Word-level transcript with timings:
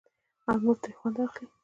او 0.49 0.55
نور 0.63 0.75
ترې 0.83 0.93
خوند 0.99 1.15
واخلي. 1.17 1.47